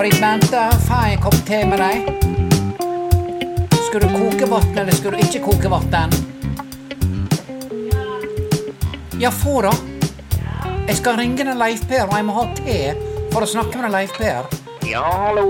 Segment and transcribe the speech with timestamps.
[0.00, 2.06] Britt Bente, får jeg en kopp te med deg?
[3.84, 6.14] Skal du koke vann, eller skal du ikke koke vann?
[9.20, 9.74] Ja, få da.
[10.86, 12.78] Jeg skal ringe den Leif Per, og jeg må ha te
[13.34, 14.48] for å snakke med den Leif Per.
[14.88, 15.44] Ja, hallo.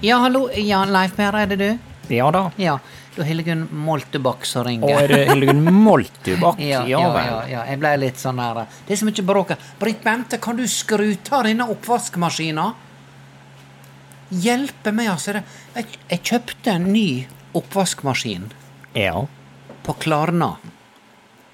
[0.00, 0.46] Ja, hallo.
[0.56, 1.68] Ja, Leif Per, er det du?
[2.08, 2.46] Ja da.
[2.56, 2.78] Ja,
[3.12, 4.88] det er Hildegunn Moltebakk som ringer.
[4.88, 6.62] Og er det Hildegunn Moltubakk?
[6.70, 9.68] Ja, ja, ja, ja, jeg ble litt sånn der Det er så mye bråk her.
[9.84, 12.70] Britt Bente, kan du skru av denne oppvaskmaskina?
[14.32, 15.42] Hjelpe meg, altså.
[15.76, 17.26] Jeg, jeg kjøpte en ny
[17.58, 18.50] oppvaskmaskin
[18.96, 19.26] Ja.
[19.84, 20.54] på Klarna.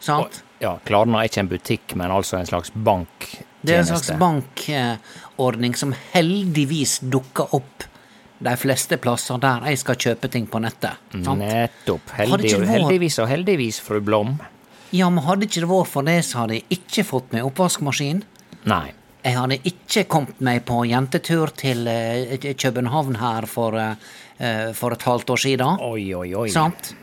[0.00, 0.42] Sant?
[0.62, 0.76] ja.
[0.86, 3.44] Klarna er ikke en butikk, men altså en slags banktjeneste.
[3.66, 7.82] Det er en slags bankordning som heldigvis dukker opp
[8.38, 10.94] de fleste plasser der jeg skal kjøpe ting på nettet.
[11.24, 11.40] Sant?
[11.42, 12.12] Nettopp.
[12.14, 14.36] Heldig, vært- heldigvis og heldigvis, fru Blom.
[14.94, 18.22] Ja, men hadde ikke det vært for det, så hadde jeg ikke fått meg oppvaskmaskin.
[18.70, 18.92] Nei.
[19.28, 25.04] Jeg hadde ikke kommet meg på jentetur til eh, København her for, eh, for et
[25.04, 25.82] halvt år siden.
[25.84, 26.46] Oi, oi, oi.
[26.54, 26.94] Sant?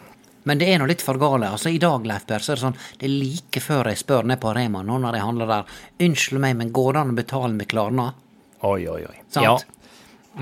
[0.46, 1.52] Men det er nå litt for gale.
[1.54, 4.28] Altså, I dag, Leif Per, så er det sånn Det er like før jeg spør
[4.30, 5.78] ned på Rema nå når jeg handler der.
[6.06, 8.08] Unnskyld meg, men går det an å betale med Klarna?
[8.66, 9.16] Oi, oi, oi.
[9.30, 9.46] Sant?
[9.46, 9.58] Ja.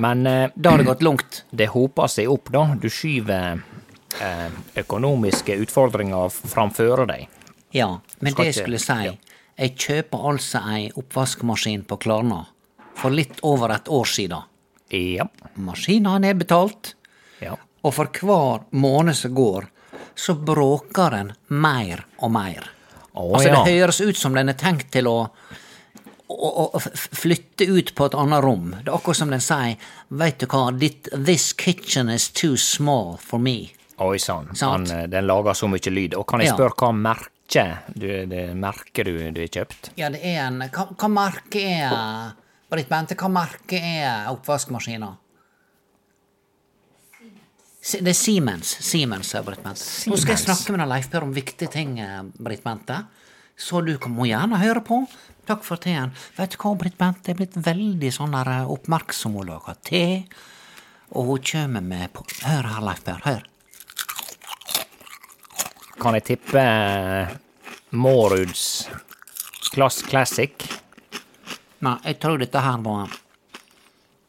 [0.07, 1.43] Men eh, Da har det gått langt.
[1.51, 2.63] det hoper seg opp, da.
[2.79, 3.59] Du skyver
[4.23, 4.49] eh,
[4.83, 7.27] økonomiske utfordringer framfor deg.
[7.75, 9.13] Ja, men Skal det jeg skulle si ja.
[9.59, 12.41] Jeg kjøper altså ei oppvaskmaskin på Klarna
[12.97, 14.49] for litt over et år siden.
[14.93, 15.27] Ja.
[15.55, 16.95] Maskina er nedbetalt.
[17.41, 17.57] Ja.
[17.83, 19.67] Og for hver måned som går,
[20.15, 22.69] så bråker den mer og mer.
[23.13, 23.61] Å, altså, ja.
[23.65, 25.17] det høres ut som den er tenkt til å,
[26.33, 28.71] å, å flytte ut på et annet rom.
[28.79, 29.77] Det er akkurat som den sier,
[30.09, 30.69] veit du hva,
[31.13, 33.73] this kitchen is too small for me.
[34.01, 34.49] Oi sann.
[34.57, 36.17] Eh, Den lager så mye lyd.
[36.17, 36.89] Og kan jeg spørre hva
[37.53, 39.91] merke du, det merket du, du har kjøpt?
[39.99, 42.33] Ja, det er en Hva, hva merke er
[42.73, 45.11] Britt Bente, hva merke er oppvaskmaskina?
[47.83, 48.77] Det er Siemens.
[48.81, 49.83] Siemens, Britt Bente.
[50.09, 53.03] Nå skal jeg snakke med Leif Per, om viktige ting, eh, Britt Bente.
[53.59, 55.03] Så du må gjerne høre på.
[55.45, 56.13] Takk for teen.
[56.37, 59.35] Vet du hva, Britt Bente er blitt veldig sånn der eh, oppmerksom.
[59.35, 60.05] Hun lager te,
[61.11, 63.21] og hun kommer med på Hør her, Leif Per.
[63.27, 63.49] Hør.
[65.99, 67.35] Kan jeg tippe eh,
[67.93, 68.89] Måruds
[69.73, 70.53] Class Classic?
[71.83, 73.11] Nei, jeg tror dette her var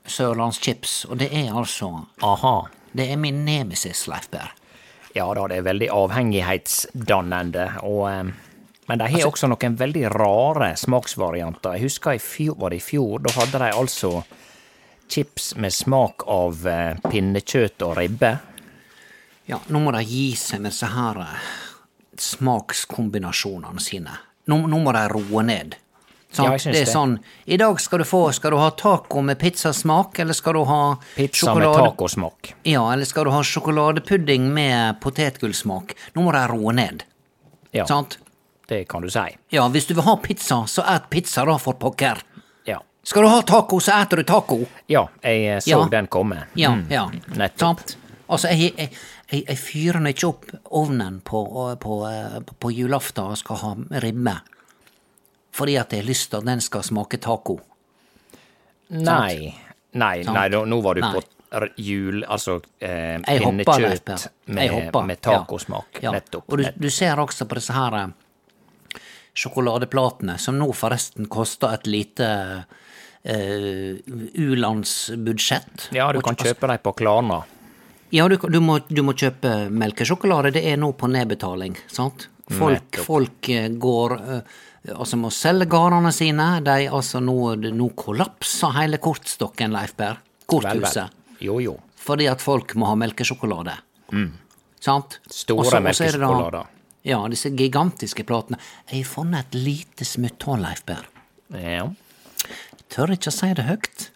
[0.05, 1.89] Sørlandschips, og det er altså
[2.23, 2.57] Aha.
[2.95, 4.53] Det er min nemesis, Leif Berr.
[5.15, 8.25] Ja da, det er veldig avhengighetsdannende, og eh,
[8.87, 11.73] Men de har Altså- også noen veldig rare smaksvarianter.
[11.79, 14.25] Jeg husker i fjor, var det i fjor, da hadde de altså
[15.09, 18.35] chips med smak av eh, pinnekjøtt og ribbe.
[19.49, 21.49] Ja, nå må de gi seg med disse her eh,
[22.21, 24.11] smakskombinasjonene sine.
[24.47, 25.77] Nå, nå må de roe ned.
[26.35, 27.13] Sånn, Ja, det er sånn
[27.47, 30.97] I dag skal du få Skal du ha taco med pizzasmak, eller skal du ha
[31.15, 32.55] Pizza med tacosmak.
[32.67, 35.95] Ja, eller skal du ha sjokoladepudding med potetgullsmak?
[36.17, 37.05] Nå må de roe ned.
[37.71, 38.19] Ja, Sant?
[38.67, 39.23] det kan du si.
[39.55, 42.19] Ja, hvis du vil ha pizza, så et pizza, da, for pokker.
[42.67, 42.79] Ja.
[43.05, 44.65] Skal du ha taco, så eter du taco.
[44.89, 45.85] Ja, jeg så Ja.
[45.91, 46.47] den komme.
[46.57, 47.11] Ja, Mm, ja.
[47.37, 47.59] Nettopp.
[47.79, 47.97] Sant?
[48.29, 48.91] Altså, jeg, jeg,
[49.31, 50.49] jeg, jeg fyrer den ikke opp
[50.81, 51.45] ovnen på,
[51.81, 52.01] på,
[52.61, 53.75] på julaften og skal ha
[54.05, 54.35] ribbe.
[55.55, 57.61] Fordi at jeg har lyst til at den skal smake taco.
[58.95, 59.55] Nei,
[59.95, 60.34] nei, Sant.
[60.37, 61.15] nei, nå var du Nei.
[61.15, 61.23] på
[61.79, 64.11] jul, altså eh, pinnekjøtt
[64.47, 66.01] med, med tacosmak.
[66.01, 66.09] Ja.
[66.09, 66.15] Ja.
[66.19, 66.49] Nettopp.
[66.51, 69.01] Og du, du ser også på disse her eh,
[69.34, 72.28] sjokoladeplatene, som nå forresten koster et lite
[73.27, 73.91] uh,
[74.39, 75.89] u-landsbudsjett.
[75.97, 77.41] Ja, du kan kjøpe dem på Klarna.
[78.15, 80.53] Ja, du, du, må, du må kjøpe melkesjokolade.
[80.55, 82.28] Det er nå på nedbetaling, sant?
[82.55, 84.55] Folk, folk eh, går eh,
[84.93, 86.47] Altså må selge gårdene sine.
[86.61, 90.19] De, altså, nå, nå kollapser hele kortstokken, Leif Berr.
[90.45, 90.99] Korthuset.
[91.09, 91.39] vel.
[91.47, 91.72] Jo, jo.
[92.05, 93.78] Fordi at folk må ha melkesjokolade.
[94.84, 95.17] Sant?
[95.25, 95.33] Mm.
[95.33, 96.67] Store det da- melkesjokolader.
[97.09, 98.60] Ja, disse gigantiske platene.
[98.91, 101.09] Jeg har funnet et lite smutthull, Leif Berr.
[101.57, 101.89] Ja.
[102.93, 104.10] Tør ikke å si det høyt.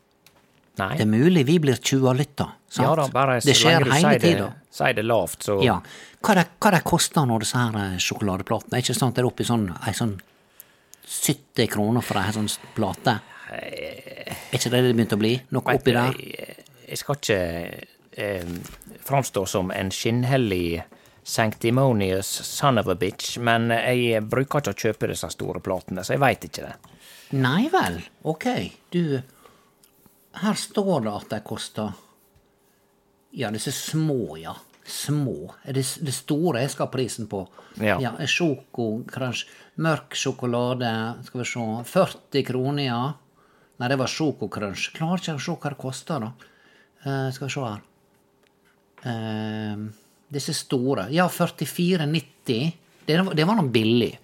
[0.78, 0.92] Nei.
[0.96, 2.46] Det er mulig vi blir tjua-lytta.
[2.68, 2.84] sant?
[2.86, 4.48] ja da, bare så det skjer lenge du hele tida.
[4.70, 5.80] sier det lavt, så Ja.
[6.22, 8.80] Hva det, hva det koster når disse her eh, sjokoladeplatene?
[8.82, 10.16] Ikke sant det er oppi sånn, ei sånn
[11.08, 13.18] 70 kroner for ei sånn plate?
[13.48, 15.34] Er ikke det det begynte å bli?
[15.56, 16.18] Noe oppi der?
[16.88, 17.40] Jeg skal ikke
[18.18, 18.50] eh,
[19.08, 20.82] framstå som en skinnhellig
[21.28, 26.14] sanctimonious son of a bitch, men jeg bruker ikke å kjøpe disse store platene, så
[26.16, 26.94] jeg veit ikke det.
[27.36, 28.46] Nei vel, ok.
[28.92, 29.18] Du,
[30.42, 31.92] her står det at de koster
[33.36, 34.54] Ja, disse små, ja.
[34.88, 35.52] Små.
[35.64, 37.42] Det, det store jeg skal ha prisen på.
[37.76, 37.98] Ja.
[38.00, 39.44] ja sjoko, crunch,
[39.84, 40.90] Mørk sjokolade,
[41.26, 43.02] skal vi se 40 kroner, ja.
[43.78, 44.88] Nei, det var sjokokransj.
[44.96, 46.54] Klarer ikke å se hva det koster, da.
[47.04, 47.84] Uh, skal vi se her.
[49.04, 49.84] Uh,
[50.34, 51.06] disse store.
[51.14, 52.72] Ja, 44,90.
[53.06, 54.14] Det, det var nå billig.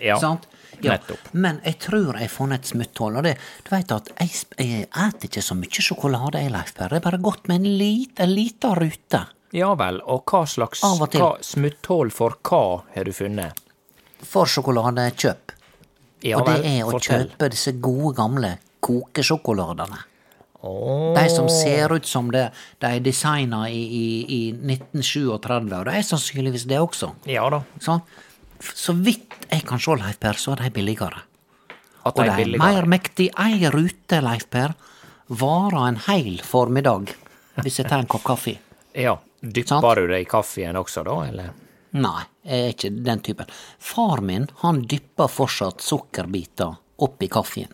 [0.00, 0.48] Ja, Sant?
[0.86, 1.28] Ja, nettopp.
[1.32, 3.16] men jeg tror jeg har funnet et smutthull.
[3.20, 3.36] Og det,
[3.66, 6.72] du vet at jeg, jeg ikke så mye sjokolade, jeg, Leif.
[6.78, 9.22] Det er bare godt med en lit- en liten rute.
[9.52, 11.20] Ja vel, og hva slags Av og til.
[11.24, 13.58] hva, smutthull for hva har du funnet?
[14.22, 15.52] For sjokoladekjøp.
[16.22, 17.24] Ja og det er å fortell.
[17.30, 19.98] kjøpe disse gode, gamle kokesjokoladene.
[20.62, 21.14] Oh.
[21.16, 22.50] De som ser ut som det,
[22.82, 27.14] de er designa i, i, i 1937, og det er sannsynligvis det også.
[27.32, 28.02] Ja da, Sånn.
[28.60, 31.22] Så vidt jeg kan se, Leif Per, så er de billigere.
[32.04, 33.30] at de Og det er meir mer mektig.
[33.38, 34.74] Ei rute, Leif Per,
[35.28, 37.14] varer en heil formiddag
[37.60, 38.58] hvis jeg tar en kopp kaffe.
[38.94, 41.50] Ja, dypper du det i kaffen også da, eller?
[41.92, 43.46] Nei, jeg er ikke den typen.
[43.78, 47.70] Far min, han dypper fortsatt sukkerbiter oppi kaffen.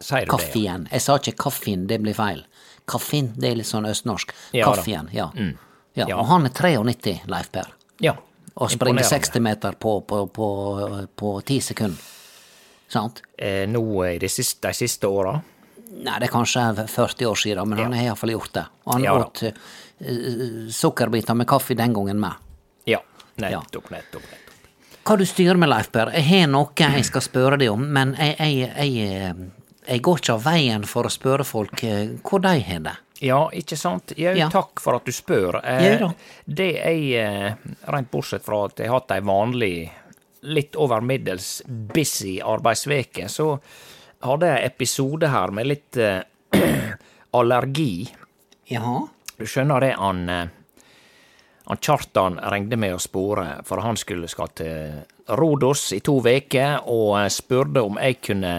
[0.00, 0.54] Sier du det?
[0.64, 0.78] ja?
[0.90, 2.40] Jeg sa ikke kaffen, det blir feil.
[2.88, 4.32] Kaffen, det er litt sånn østnorsk.
[4.56, 4.72] Ja da.
[4.72, 4.76] Mm.
[4.80, 5.28] Kaffen, ja.
[5.36, 6.06] ja.
[6.08, 6.16] Ja.
[6.16, 7.68] Og han er 93, Leif Per.
[8.00, 8.16] Ja.
[8.54, 10.48] Og springe 60 meter på, på, på,
[11.16, 12.08] på 10 sekunder.
[12.90, 13.22] Sant?
[13.38, 15.36] Eh, nå i de siste, de siste åra?
[15.90, 18.66] Nei, det er kanskje 40 år siden, men han har iallfall gjort det.
[18.86, 22.32] Og han Ja åt uh, sukkerbiter med kaffe den gangen med.
[22.88, 23.02] Ja,
[23.36, 24.22] nettopp, nettopp.
[24.22, 24.50] nettopp.
[25.06, 26.12] Hva du styrer med, Leif Per?
[26.14, 30.20] Jeg har noe jeg skal spørre deg om, men jeg, jeg, jeg, eh, jeg går
[30.20, 32.96] ikke av veien for å spørre folk eh, hvor de har det.
[33.20, 34.14] Ja, ikke sant?
[34.16, 34.48] Jau, Ja.
[34.48, 35.60] takk for at du spør.
[35.64, 36.00] Eh,
[36.48, 37.54] det jeg, eh,
[37.92, 39.90] rent bortsett fra at jeg har hatt ei vanlig,
[40.42, 43.58] litt over middels busy arbeidsveke, så
[44.24, 46.22] hadde jeg en episode her med litt eh,
[47.36, 48.08] allergi.
[48.72, 49.06] Ja.
[49.36, 50.46] Du skjønner det, han, eh,
[51.66, 55.02] han Kjartan ringte meg og spore, for han skulle skal til
[55.36, 58.54] Rodos i to veker, og eh, spurte om jeg kunne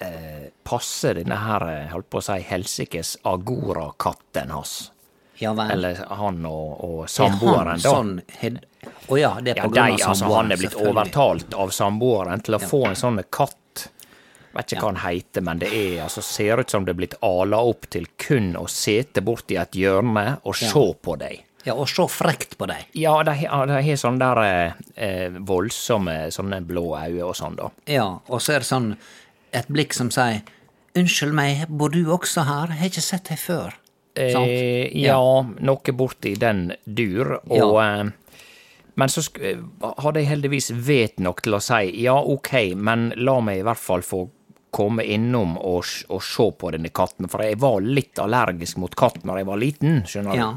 [0.00, 4.90] eh, passe denne her, eh, holdt på å si, helsikes agorakatten hans.
[5.38, 5.52] Ja.
[5.70, 7.90] Eller han og, og Er samboeren, da.
[7.92, 8.64] sånn hed-
[9.18, 10.36] ja, det er på ja, grunn av altså, samboeren.
[10.36, 13.54] han er blitt overtalt av samboeren til å få en sånn katt.
[14.56, 17.14] Vet ikke hva han heter, men det er altså ser ut som det er blitt
[17.22, 20.72] ala opp til kun å sete borti et hjørne og se
[21.02, 21.44] på deg.
[21.66, 22.86] Ja, og se frekt på deg.
[22.96, 27.58] Ja, de har de har sånne der eh, eh, voldsomme sånne blå øyne og sånn,
[27.58, 27.70] da.
[27.90, 28.92] Ja, og så er det sånn
[29.52, 30.42] et blikk som sier
[30.98, 32.72] Unnskyld meg, bor du også her?
[32.72, 33.74] Jeg har ikke sett deg før.
[34.18, 34.48] Sant?
[34.50, 38.08] Eh, ja, noe borti den dur, og eh,
[38.98, 39.60] Men så eh,
[40.02, 43.78] hadde jeg heldigvis vet nok til å si ja, ok, men la meg i hvert
[43.78, 44.24] fall få
[44.74, 49.22] komme innom og, og se på denne katten, for jeg var litt allergisk mot katt
[49.28, 50.42] når jeg var liten, skjønner du.
[50.42, 50.50] Ja.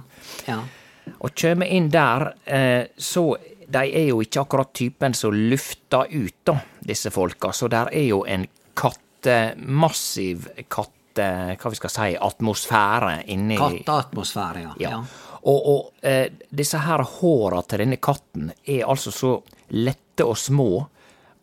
[0.50, 1.14] ja.
[1.22, 3.36] Og kjem inn der, eh, så
[3.72, 7.54] de er jo ikke akkurat typen som lufter ut, da, disse folka.
[7.56, 11.28] Så der er jo en katte, massiv katte,
[11.59, 14.75] hva vi skal si, atmosfære inni Katteatmosfære, ja.
[14.80, 15.04] Ja.
[15.42, 19.35] Og, og eh, disse her håra til denne katten er altså så
[19.73, 20.71] lette og små,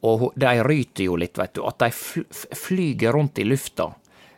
[0.06, 2.23] og de ryter jo litt, veit du, at de fl
[2.54, 3.90] flyger rundt i lufta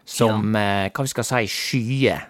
[0.05, 2.27] som, eh, hva vi skal si, skyer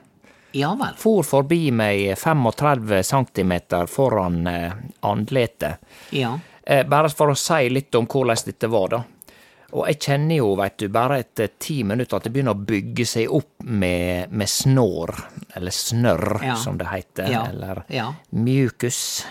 [0.53, 0.97] Ja vel.
[0.99, 3.53] for forbi meg 35 cm
[3.89, 4.73] foran eh,
[5.07, 5.79] andletet.
[6.11, 6.35] Ja.
[6.63, 9.03] Eh, bare for å si litt om hvordan dette var, da.
[9.73, 13.05] Og jeg kjenner jo, veit du, bare etter ti minutter at det begynner å bygge
[13.07, 15.13] seg opp med, med snår,
[15.55, 16.55] eller snørr, Ja.
[16.59, 17.45] som det heter, Ja.
[17.47, 18.09] eller Ja.
[18.35, 19.25] mjukus.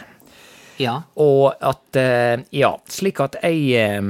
[0.77, 1.01] Ja.
[1.17, 4.01] Og at, eh, ja, slik at jeg eh,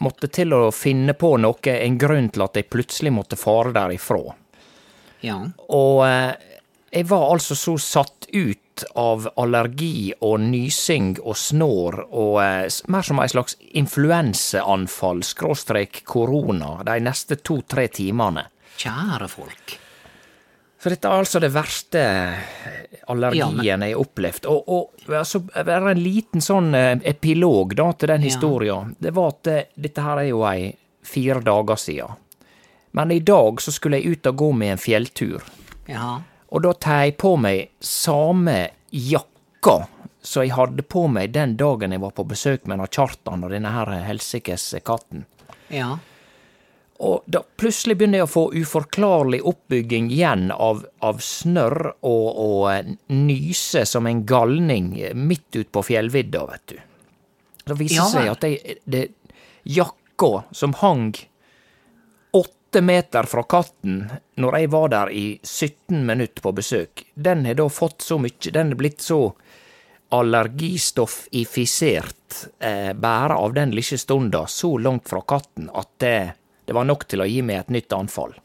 [0.00, 4.34] måtte til å finne på noe, en grunn til at jeg plutselig måtte fare derifra.
[5.20, 5.42] Ja.
[5.68, 6.32] Og eh,
[6.92, 8.58] jeg var altså så satt ut
[8.98, 16.76] av allergi og nysing og snår og eh, mer som ei slags influenseanfall, skråstrek korona,
[16.86, 18.46] de neste to-tre timene.
[18.76, 19.76] Kjære folk.
[20.82, 22.02] Så dette er altså det verste
[23.08, 24.46] allergien Ja, jeg har opplevd.
[24.52, 28.28] Og, og altså, bare en liten sånn eh, epilog da til den Ja.
[28.28, 28.76] historia.
[28.98, 30.68] Det var at eh, dette her er jo ei
[31.06, 32.06] fire dager sia.
[32.96, 35.42] Men i dag så skulle jeg ut og gå med en fjelltur.
[35.88, 36.20] Ja.
[36.56, 38.56] Og da tar jeg på meg samme
[38.88, 39.82] jakka
[40.24, 43.70] som jeg hadde på meg den dagen jeg var på besøk med Kjartan og denne
[43.74, 45.26] her helsikes katten.
[45.68, 45.98] Ja.
[46.96, 52.62] Og da plutselig begynner jeg å få uforklarlig oppbygging igjen av, av snørr og, og
[52.72, 56.78] eh, nyse som en galning midt ut på fjellvidda, vet du.
[57.66, 59.04] Det viser Ja seg at det, det
[59.68, 61.10] jakka som hang
[62.76, 67.54] åtte meter fra katten når jeg var der i 17 minutter på besøk, den har
[67.56, 69.32] da fått så mye, den er blitt så
[70.12, 76.32] allergistoffifisert eh, bare av den lille stunda så langt fra katten at det,
[76.68, 78.36] det var nok til å gi meg et nytt anfall.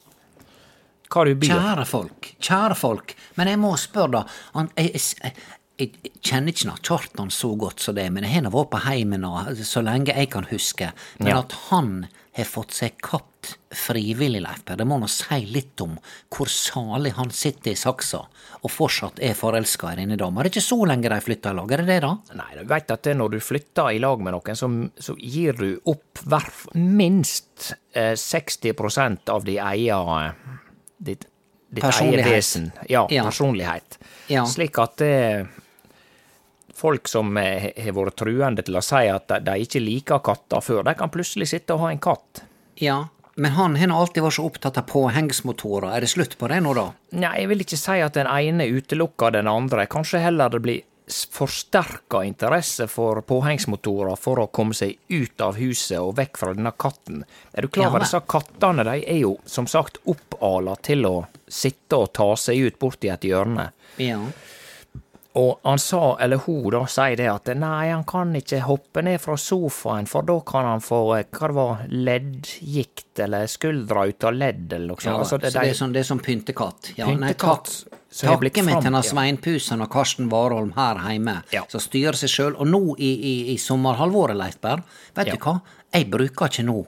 [1.11, 1.51] Hva du byr?
[1.51, 4.23] Kjære folk, kjære folk, men jeg må spørre, da.
[4.55, 5.35] Han, jeg, jeg,
[5.75, 5.91] jeg,
[6.23, 9.27] kjenner ikke Kjartan så godt som det, men jeg har vært på heimen
[9.59, 10.95] så lenge jeg kan huske.
[11.19, 11.43] Men Ja.
[11.43, 12.07] at han
[12.37, 13.27] har fått seg katt
[13.75, 15.97] frivillig, Leif Per, det må nå si litt om
[16.31, 18.21] hvor salig han sitter i saksa
[18.61, 20.43] og fortsatt er forelska i denne dama.
[20.45, 22.11] Det er ikke så lenge de flytta i lag, er det det, da?
[22.39, 24.69] Nei, du veit at det når du flytter i lag med noen, så,
[25.01, 30.55] så gir du opp hverf, minst eh, 60% av de eier eh,
[31.11, 31.25] ditt,
[31.73, 32.69] ditt eget vesen.
[32.87, 33.25] Ja, Ja.
[33.27, 33.97] personlighet.
[34.31, 34.45] Ja.
[34.47, 35.13] Slik at det
[36.81, 40.83] Folk som eh, har vært truende til å si at de, ikke liker katter før,
[40.87, 42.41] de kan plutselig sitte og ha en katt.
[42.81, 43.03] Ja,
[43.35, 45.91] men han har alltid vært så opptatt av påhengsmotorer.
[45.95, 46.89] Er det slutt på det nå, da?
[47.15, 49.85] Nei, jeg vil ikke si at den ene utelukker den andre.
[49.91, 55.99] Kanskje heller det blir forsterka interesse for påhengsmotorer for å komme seg ut av huset
[55.99, 57.25] og vekk fra denne katten.
[57.53, 58.85] Er du klar over ja, disse kattene?
[58.87, 61.15] De er jo som sagt oppala til å
[61.51, 63.71] sitte og ta seg ut borti et hjørne.
[63.99, 64.21] Ja.
[65.39, 69.21] Og han sa, eller hun da, sier det at nei, han kan ikke hoppe ned
[69.23, 74.23] fra sofaen, for da kan han få, eh, hva det var, leddgikt, eller skuldra ut
[74.27, 75.05] av ledd, eller noe sånt.
[75.05, 76.91] Ja, Altså, så det er som, det er sånn pyntekatt.
[76.97, 79.01] Ja, nei, Pyntekatt, takk, som er blitt takke til ja.
[79.07, 79.39] Svein
[79.81, 81.63] og Karsten Warholm her hjemme, Ja.
[81.69, 82.55] som styrer seg sjøl.
[82.59, 84.83] Og nå i, i, i sommerhalvåret, Leitberg,
[85.15, 85.33] vet Ja.
[85.35, 85.61] du hva?
[85.93, 86.85] Jeg bruker ikke nå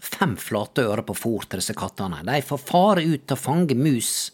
[0.00, 2.24] fem flate øre på fôr til disse kattene.
[2.24, 4.30] De får fare ut og fange mus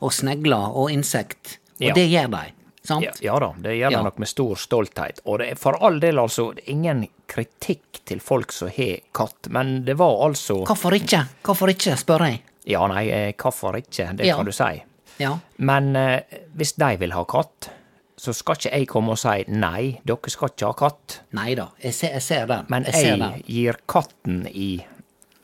[0.00, 1.92] og snegler og insekt, og Ja.
[1.94, 2.52] det gjør de.
[2.86, 3.04] Sant?
[3.04, 4.02] Ja, ja da, det gjør det Ja.
[4.06, 5.20] nok med stor stolthet.
[5.26, 9.84] Og det er for all del altså ingen kritikk til folk som har katt, men
[9.84, 11.24] det var altså Hvorfor ikke?
[11.42, 12.42] Hvorfor ikke, spør jeg.
[12.66, 14.36] Ja, nei, eh, hvorfor ikke, det Ja.
[14.36, 14.82] kan du si.
[15.18, 15.38] Ja.
[15.58, 16.20] Men eh,
[16.56, 17.70] hvis de vil ha katt,
[18.18, 21.20] så skal ikke jeg komme og si nei, dere skal ikke ha katt.
[21.36, 22.64] Nei da, jeg ser, jeg ser den.
[22.68, 23.42] Men jeg jeg den.
[23.46, 24.84] gir katten i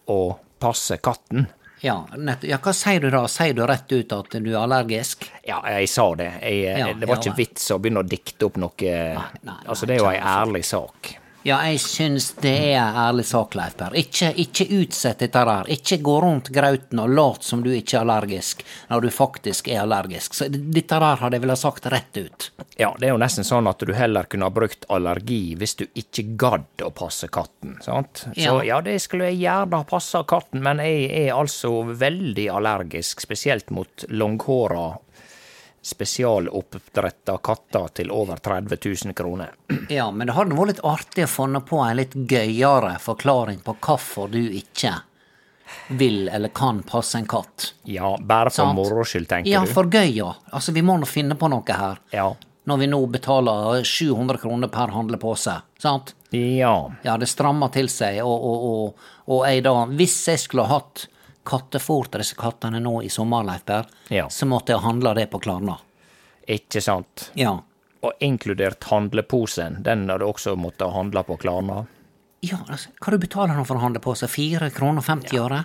[0.08, 1.48] å passe katten.
[1.82, 1.96] Ja,
[2.46, 3.24] ja, hva sier du da?
[3.30, 5.26] Sier du rett ut at du er allergisk?
[5.46, 6.28] Ja, jeg sa det.
[6.38, 9.90] Jeg, Ja, det var ikke vits å begynne å dikte opp noe nei, Altså, nei,
[9.90, 11.16] det er jo ei ærlig sak.
[11.44, 13.96] Ja, jeg syns det er en ærlig sak, Leif Per.
[13.98, 15.70] Ikke, ikke utsett dette der.
[15.74, 19.80] Ikke gå rundt grauten og lat som du ikke er allergisk, når du faktisk er
[19.82, 20.36] allergisk.
[20.38, 22.48] Så dette der hadde jeg vel ha sagt rett ut.
[22.78, 25.86] Ja, det er jo nesten sånn at du heller kunne ha brukt allergi hvis du
[25.98, 28.26] ikke gadd å passe katten, sant?
[28.36, 28.58] Så Ja.
[28.62, 33.70] ja, det skulle jeg gjerne ha passa katten, men jeg er altså veldig allergisk, spesielt
[33.74, 34.92] mot langhåra
[35.82, 39.50] spesialoppdretta katter til over 30 000 kroner.
[39.88, 43.74] Ja, men det hadde vært litt artig å finne på en litt gøyere forklaring på
[43.82, 44.94] hvorfor du ikke
[45.96, 47.72] vil eller kan passe en katt.
[47.88, 49.72] Ja, bare for moro skyld, tenker Ja, du?
[49.72, 50.34] for gøy, ja.
[50.52, 52.00] Altså, vi må nå finne på noe her.
[52.12, 52.28] Ja.
[52.68, 56.12] Når vi nå betaler 700 kroner per handlepose, sant?
[56.30, 56.74] Ja.
[57.02, 61.06] Ja, det strammer til seg, og, og, og, og jeg da, hvis jeg skulle hatt
[61.44, 64.28] kattefôr til disse kattene nå i sommerleip Per, Ja.
[64.28, 65.78] så måtte jeg handle det på Klarna.
[66.48, 67.30] Ikke sant?
[67.34, 67.60] Ja.
[68.02, 71.86] Og inkludert handleposen, den har du også måttet handle på Klarna.
[72.42, 74.28] Ja, altså, hva du betaler nå for å handle på seg?
[74.28, 75.64] 4 kroner og 50 øre?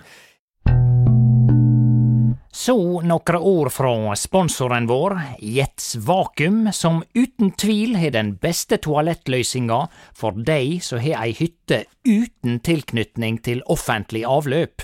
[2.58, 2.74] Så
[3.06, 9.78] noen ord fra sponsoren vår, Jets Vakuum, som uten tvil har den beste toalettløysinga
[10.16, 14.82] for dei som har ei hytte uten tilknytning til offentlig avløp.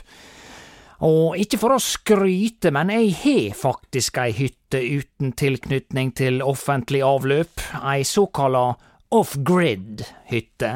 [1.05, 7.03] Og ikke for å skryte, men jeg har faktisk ei hytte uten tilknytning til offentlig
[7.05, 8.71] avløp, ei såkalla
[9.15, 10.73] off-grid-hytte.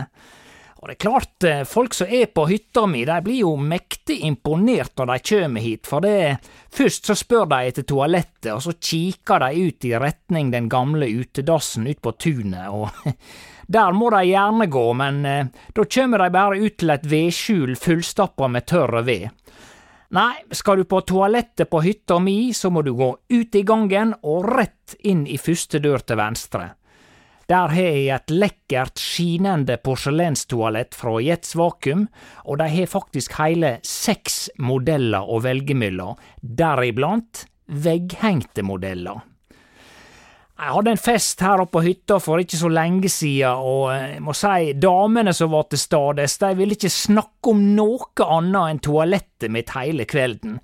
[0.79, 4.21] Og det er klart, eh, folk som er på hytta mi, de blir jo mektig
[4.29, 6.39] imponert når de kjem hit, for det
[6.71, 11.09] først så spør de etter toalettet, og så kikker de ut i retning den gamle
[11.09, 12.95] utedassen ut på tunet, og
[13.67, 17.75] der må de gjerne gå, men eh, da kjem de bare ut til et vedskjul
[17.75, 19.33] fullstappa med tørr ved.
[20.09, 24.15] Nei, skal du på toalettet på hytta mi, så må du gå ut i gangen
[24.25, 26.71] og rett inn i første dør til venstre.
[27.49, 32.07] Der har jeg et lekkert, skinende porselenstoalett fra Jets Vakuum,
[32.45, 39.21] og de har faktisk hele seks modeller å velge mellom, deriblant vegghengte modeller.
[40.59, 44.17] Jeg hadde en fest her oppe på hytta for ikke så lenge siden, og eh,
[44.17, 48.73] jeg må si damene som var til stades, de ville ikke snakke om noe annet
[48.73, 50.59] enn toalettet mitt hele kvelden.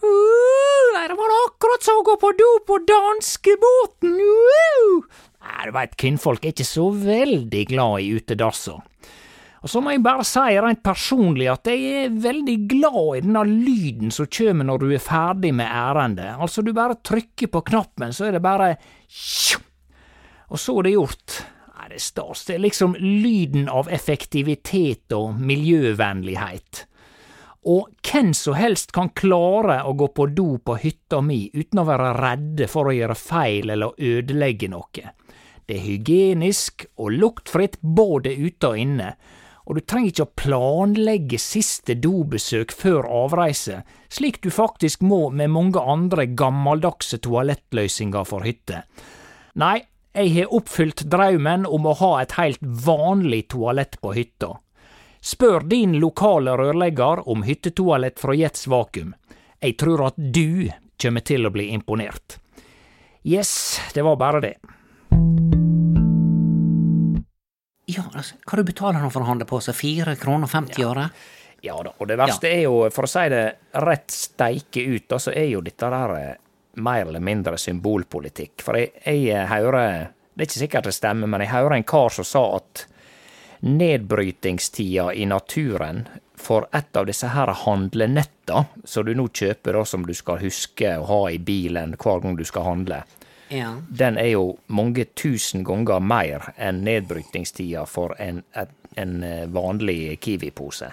[0.00, 4.20] Uh, det var akkurat som å gå på do på danskebåten!
[4.20, 5.08] Uh!
[5.64, 8.76] Du veit, kvinnfolk er ikke så veldig glad i utedasser.
[9.60, 13.44] Og så må jeg bare si rent personlig at jeg er veldig glad i denne
[13.44, 16.38] lyden som kommer når du er ferdig med ærendet.
[16.40, 18.72] Altså, du bare trykker på knappen, så er det bare!
[20.50, 21.40] Og så er det gjort.
[21.74, 22.46] Nei, det er stas.
[22.48, 26.86] Det er liksom lyden av effektivitet og miljøvennlighet.
[27.68, 31.84] Og hvem som helst kan klare å gå på do på hytta mi uten å
[31.84, 35.12] være redde for å gjøre feil eller ødelegge noe.
[35.68, 39.12] Det er hygienisk og luktfritt både ute og inne,
[39.70, 45.52] og du trenger ikke å planlegge siste dobesøk før avreise, slik du faktisk må med
[45.54, 48.80] mange andre gammeldagse toalettløysinger for hytte.
[49.62, 49.76] Nei,
[50.10, 54.56] jeg har oppfylt draumen om å ha et heilt vanlig toalett på hytta.
[55.22, 59.14] Spør din lokale rørlegger om hyttetoalett fra Jets Vakuum.
[59.62, 60.66] Jeg tror at du
[60.98, 62.40] kommer til å bli imponert.
[63.22, 65.59] Yes, det var bare det.
[67.90, 69.76] Ja, altså, hva du betaler han for å handle på seg?
[69.78, 71.08] Fire kroner og 50 øre?
[71.64, 73.42] Ja da, og det verste er jo, for å si det
[73.84, 76.38] rett steike ut, så er jo dette der eh,
[76.80, 78.64] mer eller mindre symbolpolitikk.
[78.64, 82.14] For jeg, jeg hører Det er ikke sikkert det stemmer, men jeg hører en kar
[82.14, 82.86] som sa at
[83.60, 86.06] nedbrytingstida i naturen
[86.40, 90.94] for et av disse her handlenetta som du nå kjøper, da, som du skal huske
[90.96, 93.02] å ha i bilen hver gang du skal handle,
[93.50, 93.76] Ja.
[93.90, 98.42] den er jo mange tusen ganger mer enn nedbrytingstida for en,
[98.96, 100.92] en eh, vanlig Kiwi-pose.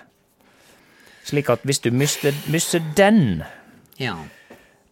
[1.28, 3.44] Slik at hvis du mister, mister den,
[4.00, 4.16] Ja.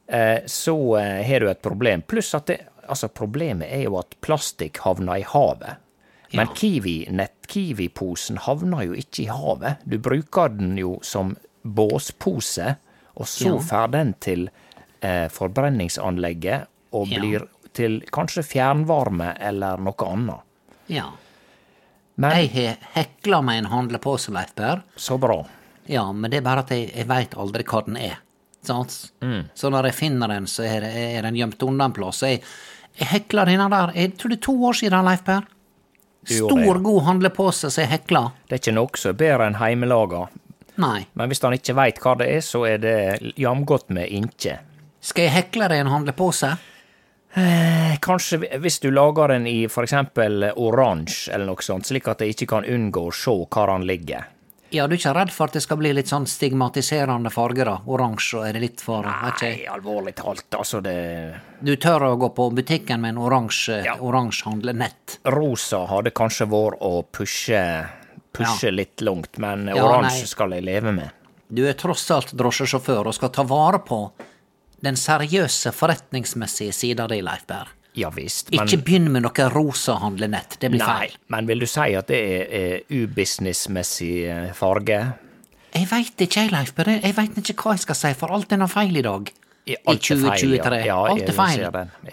[0.08, 2.02] eh, så eh, har du et problem.
[2.02, 5.78] Pluss at det, altså problemet er jo at plastikk havner i havet.
[6.36, 9.78] Men Kiwi, nett-Kiwi-posen havner jo ikke i havet.
[9.88, 12.76] Du bruker den jo som båspose,
[13.16, 13.60] og så Ja.
[13.62, 14.50] får den til
[15.02, 20.44] eh, forbrenningsanlegget og blir til kanskje fjernvarme eller noe annet.
[20.88, 21.12] ja.
[22.16, 24.82] Men Jeg har hekla meg en handlepose, Leif Per.
[24.96, 25.42] så bra.
[25.86, 28.22] Ja, men det er bare at jeg, jeg veit aldri hva den er.
[28.64, 29.12] Sant?
[29.54, 32.22] Så når jeg finner den, så er, er den gjemt unna en plass.
[32.24, 32.40] Jeg,
[32.96, 35.44] jeg hekla denne der Jeg tror det er to år siden, Leif Per.
[36.24, 36.78] Stor, ja.
[36.88, 38.24] god handlepose som jeg hekla.
[38.48, 40.24] Det er ikke noe som er bedre enn heimelaga.
[40.82, 41.02] Nei.
[41.20, 42.96] Men hvis han ikke veit hva det er, så er det
[43.38, 44.56] jamgodt med inkje.
[45.04, 46.56] Skal jeg hekle deg en handlepose?
[47.36, 52.22] Eh, Kanskje hvis du lager den i for eksempel oransje eller noe sånt, slik at
[52.24, 54.32] jeg ikke kan unngå å se hvor han ligger.
[54.74, 57.76] Ja, du er ikke redd for at det skal bli litt sånn stigmatiserende farge, da?
[57.88, 59.52] Oransje, er det litt for vet ikke.
[59.52, 60.96] Nei, alvorlig talt, altså det
[61.64, 63.96] Du tør å gå på butikken med en oransje Ja.
[63.96, 65.20] handlenett?
[65.26, 67.62] Rosa hadde kanskje vært å pushe,
[68.34, 70.26] pushe litt langt, men Ja, oransje nei.
[70.34, 71.12] skal jeg leve med.
[71.54, 74.12] Du er tross alt drosjesjåfør og skal ta vare på
[74.86, 77.72] den seriøse forretningsmessige sida di, Leif Berr.
[77.96, 81.14] Ja visst, men Ikke begynn med noe rosa handlenett, det blir Nei, feil.
[81.32, 84.98] men vil du si at det er, er ubusinessmessig eh, farge?
[85.76, 86.92] Jeg veit ikke, Leif Berr.
[87.00, 89.32] Jeg veit ikke hva jeg skal si, for alt er noe feil i dag.
[89.66, 90.74] I- I alt er feil, ja.
[90.86, 91.64] Ja, alt er feil.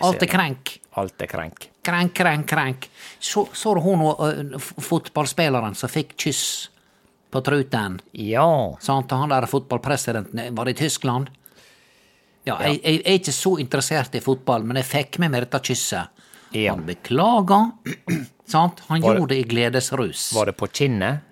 [0.01, 0.73] Alt er krenk.
[0.97, 1.67] Alt er krenk.
[1.85, 2.87] Krenk, krenk, krenk.
[3.21, 6.69] Så, så du hun uh, fotballspilleren som fikk kyss
[7.33, 7.99] på truten?
[8.15, 8.47] Ja.
[8.81, 9.11] Sant?
[9.13, 11.29] Han der fotballpresidenten var i Tyskland.
[12.45, 15.61] Ja, Jeg, jeg er ikke så interessert i fotball, men jeg fikk med meg dette
[15.63, 16.09] kysset.
[16.53, 16.73] Ja.
[16.75, 17.61] Han beklaga.
[18.53, 18.83] sant?
[18.89, 20.33] Han Var gjorde det i gledesrus.
[20.35, 21.29] Var det på kinnet?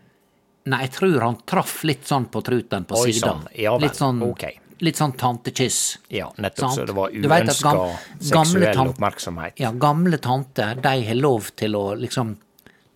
[0.70, 3.32] Nei, jeg tror han traff litt sånn på truten på Oi, sida.
[3.32, 3.46] sånn.
[3.58, 4.58] Ja litt sånn, okay.
[4.84, 5.98] litt sånn tantekyss.
[6.12, 6.66] Ja, nettopp.
[6.68, 6.78] Sant.
[6.78, 9.58] Så det var uønska gam- seksuell tante, oppmerksomhet.
[9.60, 12.36] Ja, gamle tanter, de har lov til å liksom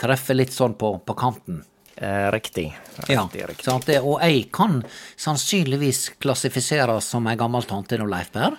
[0.01, 1.65] treffe litt sånn på, på kanten.
[1.97, 2.69] Eh, riktig.
[3.09, 3.65] Ja, Riktig, riktig.
[3.65, 4.81] sant det, og jeg kan
[5.17, 8.57] sannsynligvis klassifiseres som ei gammel tante nå, Leif Per.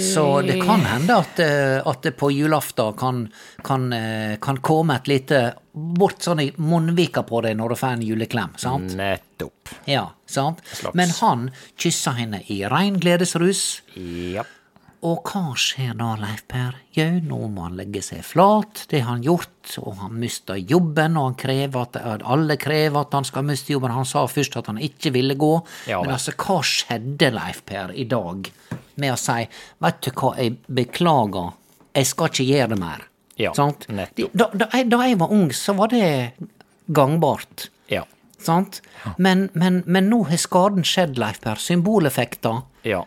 [0.00, 3.18] Så det kan hende at, eh, at det på julaften kan,
[3.62, 5.40] kan, eh, kan komme et lite
[5.74, 8.94] bort sånn i munnvika på deg når du får en juleklem, sant?
[8.96, 9.68] Nettopp.
[9.84, 10.62] Ja, sant?
[10.72, 10.94] Slaps.
[10.96, 13.82] Men han kyssa henne i rein gledesrus.
[14.32, 14.44] Ja.
[15.06, 16.74] Og hva skjer da, Leif Per?
[16.96, 21.14] Jau, nå må han legge seg flat, det har han gjort, og han mista jobben,
[21.20, 23.94] og han krever at, alle krever at han skal miste jobben.
[23.94, 25.52] Han sa først at han ikke ville gå,
[25.86, 28.50] Ja, men altså, hva skjedde, Leif Per, i dag
[28.98, 29.46] med å si,
[29.86, 31.52] vet du hva, jeg beklager,
[31.94, 33.04] jeg skal ikke gjøre det mer.
[33.38, 33.86] Ja, sant?
[33.86, 34.34] nettopp.
[34.34, 36.08] Da, da, jeg, da jeg var ung, så var det
[36.90, 37.68] gangbart.
[37.92, 38.02] Ja.
[38.42, 38.80] Sant?
[39.16, 41.62] Men, men, men nå har skaden skjedd, Leif Per.
[41.62, 42.64] Symboleffekter.
[42.86, 43.04] Ja.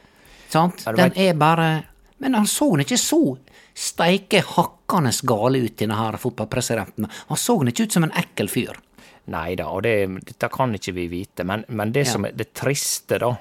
[0.51, 0.83] Sant?
[0.85, 1.83] Ja, Den er bare
[2.21, 3.37] Men han så ikke så
[3.73, 7.07] steike hakkende gale ut, denne her fotballpresidenten.
[7.27, 8.77] Han så ikke ut som en ekkel fyr.
[9.31, 9.95] Nei da, og det,
[10.27, 11.45] dette kan ikke vi vite.
[11.47, 13.31] Men, men det som er det triste, da,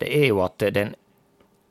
[0.00, 0.94] det er jo at den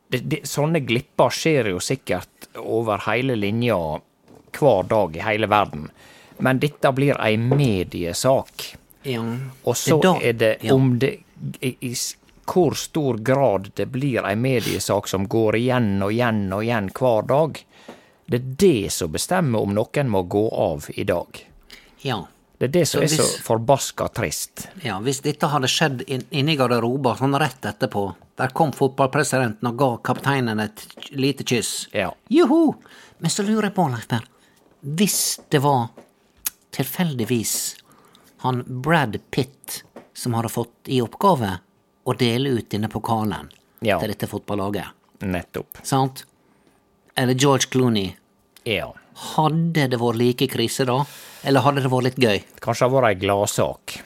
[0.09, 3.77] det, det, Sånne glipper skjer jo sikkert over hele linja
[4.57, 5.89] hver dag i hele verden.
[6.41, 8.71] Men dette blir ei mediesak.
[9.05, 9.21] Ja.
[9.63, 10.73] Og så da- er det ja.
[10.73, 11.19] om det
[11.61, 11.93] i, i
[12.49, 17.27] hvor stor grad det blir ei mediesak som går igjen og igjen og igjen hver
[17.29, 17.61] dag.
[18.29, 21.39] Det er det som bestemmer om noen må gå av i dag.
[22.05, 22.23] Ja.
[22.59, 24.67] Det er det som Så er så hvis- forbaska trist.
[24.83, 29.97] Ja, hvis dette hadde skjedd inni garderoben sånn rett etterpå, der kom fotballpresidenten og ga
[29.97, 31.87] kapteinen et lite kyss.
[31.93, 32.11] Ja.
[32.29, 32.75] Joho!
[33.19, 34.21] Men så lurer jeg på, Leif Per,
[34.83, 35.89] hvis det var
[36.71, 37.75] tilfeldigvis
[38.43, 39.83] han Brad Pitt
[40.13, 41.59] som hadde fått i oppgave
[42.09, 43.49] å dele ut denne pokalen
[43.81, 43.99] Ja.
[43.99, 44.89] til dette fotballaget,
[45.21, 45.79] Nettopp.
[45.83, 46.25] sant?
[47.15, 48.15] Eller George Clooney,
[48.65, 48.91] Ja.
[49.35, 51.05] hadde det vært like krise da?
[51.43, 52.43] Eller hadde det vært litt gøy?
[52.59, 54.01] Kanskje det hadde vært ei gladsak.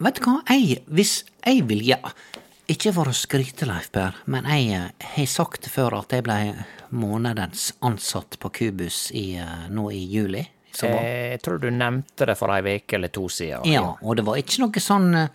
[0.00, 1.98] Vet du hva, jeg, hvis jeg vil ja,
[2.70, 6.54] Ikke for å skryte, Leif Per, men jeg eh, har sagt før at jeg ble
[6.94, 10.44] månedens ansatt på Kubus i, eh, nå i juli.
[10.84, 13.64] Eh, Jeg tror du nevnte det for ei uke eller to siden.
[13.66, 15.28] Ja, og det var ikke noe sånn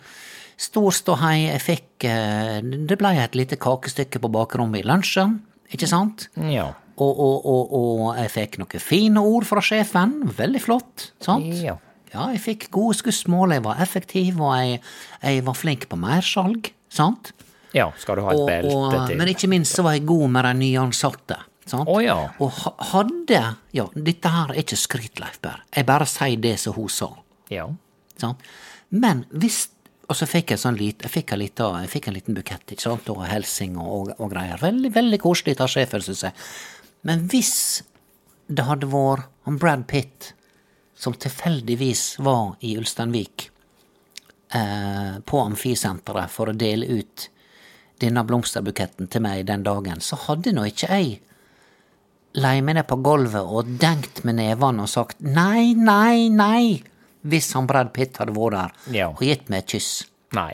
[0.56, 1.46] stor ståhei.
[1.46, 5.38] Jeg fikk eh, Det blei et lite kakestykke på bakrommet i lunsjen,
[5.72, 6.28] ikke sant?
[6.36, 6.70] Ja.
[6.96, 10.22] Og, og, og, og jeg fikk noen fine ord fra sjefen.
[10.38, 11.50] Veldig flott, sant?
[11.60, 11.76] Ja.
[12.14, 14.78] Ja, jeg fikk gode skussmål, jeg var effektiv, og jeg,
[15.20, 17.34] jeg var flink på mersalg, sant?
[17.76, 17.90] ja.
[18.00, 19.18] Skal du ha et belte til?
[19.20, 21.36] men ikke minst så var jeg god med de nyansatte.
[21.66, 21.88] Sant?
[21.90, 22.14] Oh, ja.
[22.40, 22.54] Og
[22.92, 23.42] hadde
[23.74, 25.60] Ja, dette her er ikke skryt, Leif Berr.
[25.74, 27.10] Jeg bare sier det som hun sa.
[27.52, 27.66] Ja.
[28.22, 28.40] Sant?
[28.94, 29.66] Men hvis
[30.06, 32.64] Og så fikk jeg sånn lit, jeg fikk en liten, jeg fikk en liten bukett,
[32.70, 34.60] ikke sant, og hilsing og, og, og greier.
[34.62, 36.46] Veldig, veldig koselig av sjefen, syns jeg.
[37.06, 37.56] Men hvis
[38.46, 40.32] det hadde vært han Brad Pitt
[40.96, 43.50] som tilfeldigvis var i Ulsteinvik,
[44.54, 47.28] eh, på Amfisenteret, for å dele ut
[48.00, 51.18] denne blomsterbuketten til meg den dagen, så hadde nå ikke jeg
[52.36, 56.82] lei meg ned på gulvet og dengt med nevene og sagt nei, nei, nei,
[57.26, 59.08] hvis han Brad Pitt hadde vært der Ja.
[59.10, 60.04] og gitt meg et kyss.
[60.32, 60.52] Nei.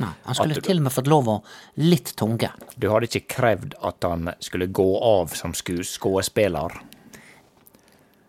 [0.00, 1.42] Nei, han skulle du- til og med fått lov å
[1.76, 2.50] litt tunge.
[2.76, 6.72] Du hadde ikke krevd at han skulle gå av som sku- skuespiller?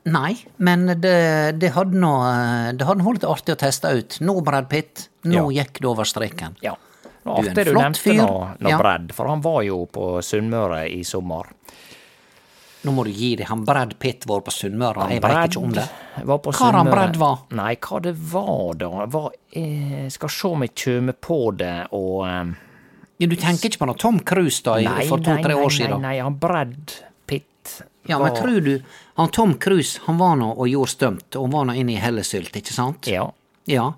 [0.05, 2.11] Nei, men det, det hadde nå
[2.77, 4.19] det hadde vært artig å teste ut.
[4.21, 5.63] Nå, Brad Pitt, nå Ja.
[5.63, 6.55] gikk det over streken.
[6.61, 6.75] Ja.
[7.25, 8.19] Nå, Du er en artig du flott nevnte fyr.
[8.21, 8.77] nå, nå Ja.
[8.77, 11.49] Brad, for han var jo på Sunnmøre i sommer.
[12.85, 13.47] Nå må du gi deg.
[13.49, 15.85] Han Brad Pitt var på Sunnmøre, jeg veit ikke om det.
[16.29, 16.89] Var på Hva han.
[16.91, 17.39] Brad var?
[17.57, 18.91] Nei, hva det var da?
[19.15, 22.53] Var, eh, skal se om jeg kjem på det og eh,
[23.17, 25.97] Ja, du tenker ikke på noe Tom Cruise da, Nei, for to-tre år siden?
[26.03, 26.93] Nei, nei, han Brad
[27.25, 28.73] Pitt Ja, men tror du
[29.17, 32.53] Han Tom Cruise, han var nå og gjorde stunt, og var nå inne i hellesylt,
[32.59, 33.07] ikke sant?
[33.09, 33.29] Ja.
[33.71, 33.89] Ja.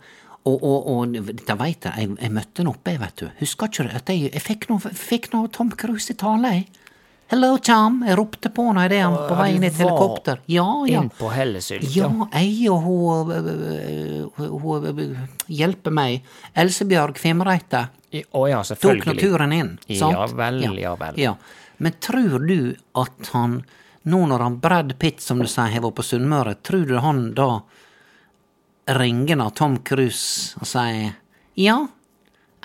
[0.47, 3.25] Og, og, og dette veit jeg, jeg, jeg møtte han oppe, vet du.
[3.41, 6.85] Husker ikke du at jeg, jeg fikk noe Tom Cruise i tale, jeg?
[7.27, 8.05] Hello, Tom.
[8.07, 10.39] Jeg ropte på henne idet han på vei inn i et helikopter.
[10.47, 11.01] Ja, ja.
[11.01, 15.17] Inn på Hellesylt, Ja, jeg og hun, øh, øh, hun øh,
[15.51, 16.23] hjelper meg.
[16.55, 17.89] Elsebjørg Fimreite
[18.31, 19.17] Å ja, tok selvfølgelig.
[19.17, 20.15] nå turen inn, sant?
[20.15, 21.19] Ja vel, ja vel.
[21.19, 21.33] Ja.
[21.83, 23.59] Men tror du at han,
[24.07, 27.33] nå når han Brad Pitt, som du sier, har vært på Sunnmøre, tror du han
[27.35, 27.49] da
[28.95, 31.17] ringer av Tom Cruise og sier
[31.59, 31.81] ja,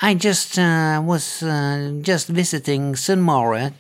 [0.02, 3.72] I just uh, was uh, just visiting Sunnmøre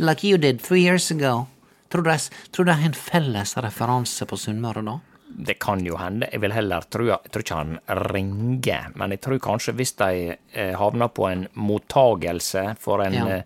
[0.00, 1.46] like you did three years ago.
[1.90, 4.98] Tror du det tror det er en felles referanse på Sunnmøre da?
[5.30, 6.26] Det kan jo hende.
[6.32, 7.76] Jeg vil heller tro Jeg tror ikke han
[8.10, 13.26] ringer, men jeg tror kanskje hvis de eh, havner på en mottagelse for en Ja.
[13.36, 13.42] eh,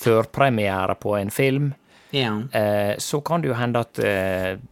[0.00, 1.74] førpremiere på en film,
[2.12, 2.32] Ja.
[2.52, 3.94] eh, så kan det jo hende at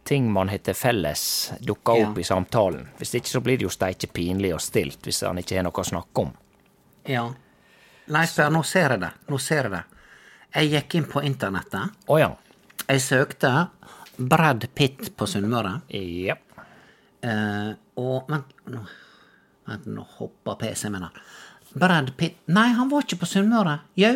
[0.03, 2.21] ting man har til felles, dukker opp Ja.
[2.21, 2.87] i samtalen.
[2.97, 5.71] Hvis ikke så blir det jo steike pinlig og stilt hvis han ikke har noe
[5.71, 6.33] å snakke om.
[7.05, 7.29] ja.
[8.09, 9.11] Nei, nå ser jeg det.
[9.29, 9.83] Nå ser jeg det.
[10.55, 11.91] Jeg gikk inn på internettet.
[12.09, 12.29] Å ja.
[12.89, 13.51] Jeg søkte
[14.17, 15.75] Brad Pitt på Sunnmøre.
[15.93, 16.35] Ja.
[17.21, 18.81] Eh, og Vent, nå,
[19.69, 21.21] vent, nå hoppa PC-en min her.
[21.77, 23.79] Brad Pitt Nei, han var ikke på Sunnmøre.
[23.99, 24.15] Jau.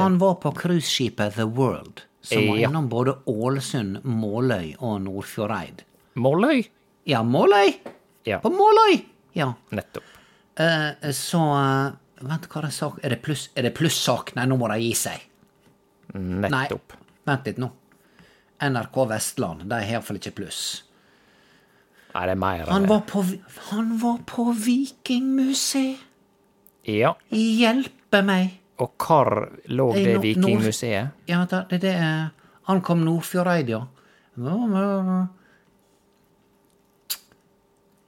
[0.00, 2.68] Han var på cruiseskipet The World, som var Ja.
[2.68, 5.84] innom både Ålesund, Måløy og Nordfjordeid.
[6.16, 6.66] Måløy?
[7.06, 7.76] Ja, Måløy!
[8.26, 9.04] Ja, På Måløy!
[9.38, 9.52] Ja.
[9.70, 10.02] nettopp.
[10.58, 14.34] Eh, så eh, Vent, hva er det sak Er det pluss- er det plussak?
[14.36, 15.20] Nei, nå må de gi seg.
[16.14, 16.92] Nei, Nettopp.
[17.26, 17.70] vent litt nå.
[18.60, 20.82] NRK Vestland, de har iallfall ikke pluss.
[22.14, 23.22] Nei, det er mer Han var på,
[23.70, 25.98] han var på Vikingmuseet.
[26.86, 27.14] Ja.
[27.30, 28.54] Hjelpe meg.
[28.78, 31.10] Og hvor lå det Vikingmuseet?
[31.28, 32.30] Ja, det, det er
[32.68, 33.82] Ankom Nordfjordeid, ja.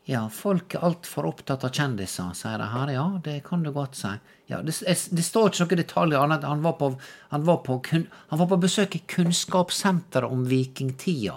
[0.08, 2.92] Ja, folk er altfor opptatt av kjendiser, sier de her.
[2.94, 4.14] Ja, det kan du godt si.
[4.48, 6.88] Ja, det, det står ikke noen detaljer annet han var på,
[7.34, 11.36] han var på, kun, han var på besøk i Kunnskapssenteret om vikingtida.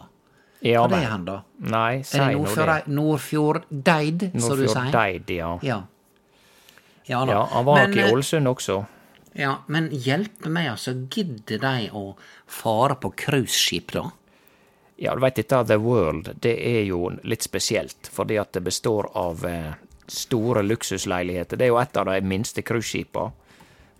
[0.61, 1.35] Ja, Hva det er han, da?
[1.73, 2.77] Nei, si det nå det.
[2.95, 4.77] Nordfjordeid, som du sier?
[4.77, 5.51] Nordfjordeid, ja.
[5.67, 5.81] Ja.
[7.09, 7.25] Ja.
[7.27, 8.79] Ja, han var nok i eh, Ålesund også.
[9.35, 10.93] Ja, men hjelpe meg, altså.
[11.11, 12.13] Gidder de å
[12.47, 14.05] fare på cruiseskip, da?
[15.01, 19.07] Ja, du veit dette The World, det er jo litt spesielt, fordi at det består
[19.17, 19.71] av eh,
[20.05, 21.57] store luksusleiligheter.
[21.57, 23.31] Det er jo et av de minste cruiseskipene.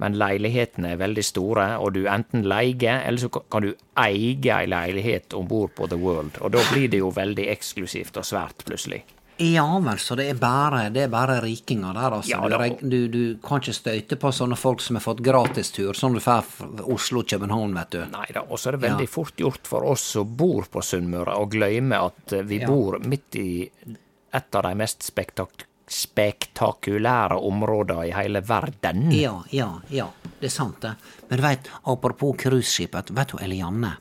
[0.01, 4.65] men leilighetene er veldig store, og du enten leier, eller så kan du eie ei
[4.65, 8.65] leilighet om bord på The World, og da blir det jo veldig eksklusivt og svært,
[8.65, 9.03] plutselig.
[9.37, 12.29] Ja vel, så det er bare, det er bare rikinger der, altså.
[12.29, 12.67] Ja, du, da.
[12.81, 16.43] du, du kan ikke støyte på sånne folk som har fått gratistur, sånn du får
[16.45, 18.03] fra Oslo-København, vet du.
[18.13, 19.13] Nei da, og så er det veldig Ja.
[19.15, 22.67] fort gjort for oss som bor på Sunnmøre, å glemme at eh, vi Ja.
[22.69, 23.49] bor midt i
[24.33, 29.09] et av de mest spektak spektakulære områdene i hele verden.
[29.11, 30.05] Ja, ja, ja,
[30.39, 30.93] det er sant, det.
[31.29, 33.95] Men du veit, apropos cruiseskipet, vet du Elianne?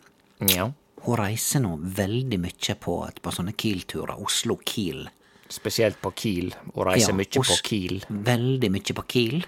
[0.52, 0.68] Ja.
[1.02, 4.20] Hun reiser nå veldig mye på, på sånne Kiel-turer.
[4.22, 5.08] Oslo-Kiel.
[5.50, 8.04] Spesielt på Kiel, og reiser Ja, mye på Kiel.
[8.08, 9.40] Veldig mye på Kiel.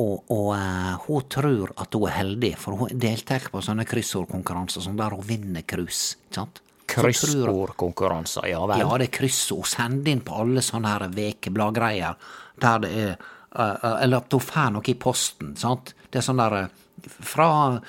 [0.00, 4.86] Og, og uh, hun tror at hun er heldig, for hun deltar på sånne kryssordkonkurranser
[4.86, 5.84] sånn der hun vinner
[6.32, 6.62] sant?
[6.92, 8.80] Kryssordkonkurranser, ja vel.
[8.80, 9.68] Ja, det er kryssord.
[9.68, 13.28] Send inn på alle sånne her vekebladgreier der det er uh,
[13.58, 15.94] uh, Eller at hun får noe i posten, sant.
[16.08, 16.58] Det er sånn der
[17.02, 17.80] fra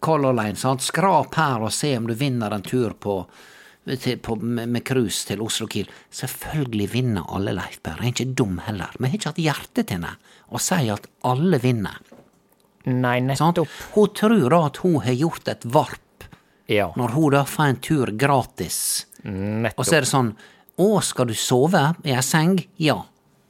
[0.00, 0.84] Color Line, sant.
[0.84, 3.22] Skrap her og se om du vinner en tur på
[3.86, 5.90] til, på, med, cruise til Oslo Kiel.
[6.14, 7.98] Selvfølgelig vinner alle, Leif Berr.
[8.02, 8.94] Jeg er ikke dum heller.
[8.98, 10.14] Men jeg har ikke hatt hjerte til henne
[10.52, 11.98] å si at alle vinner.
[12.88, 13.68] Nei, nettopp.
[13.68, 13.92] Sånn?
[13.94, 16.26] Hun tror da at hun har gjort et varp
[16.70, 18.78] Ja, når hun da får en tur gratis.
[19.22, 20.32] Og så er det sånn
[20.82, 22.56] Å, skal du sove i ei seng?
[22.80, 22.96] Ja.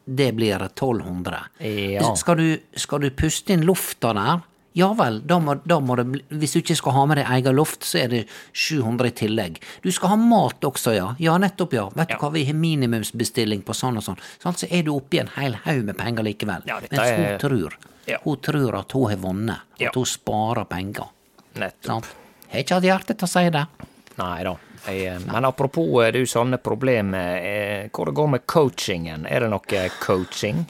[0.04, 1.38] Det blir 1200.
[1.62, 2.08] Ja.
[2.18, 4.42] Skal, du, skal du puste inn lufta der?
[4.74, 7.26] Ja vel, da må, da må det bli Hvis du ikke skal ha med deg
[7.28, 8.20] egen loft, så er det
[8.56, 9.58] 700 i tillegg.
[9.84, 11.10] Du skal ha mat også, ja.
[11.20, 11.88] Ja, nettopp, ja.
[11.94, 14.20] Vet du hva, vi har minimumsbestilling på sånn og sånn.
[14.42, 16.64] Sånn, så er du oppi en hel haug med penger likevel.
[16.66, 17.76] Ja, Mens hun er- tror.
[18.08, 18.18] Ja.
[18.24, 19.60] Hun tror at hun har vunnet.
[19.74, 19.90] At Ja.
[19.94, 21.08] hun sparer penger.
[21.54, 22.04] nettopp.
[22.48, 23.66] Jeg Har ikke hatt hjerte til å si det.
[24.18, 24.56] Nei da.
[24.86, 29.26] Jeg, eh, men apropos eh, du sånne problemer, eh, hvor det går med coachingen?
[29.30, 30.66] Er det noe coaching?